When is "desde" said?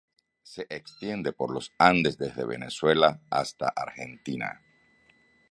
2.17-2.43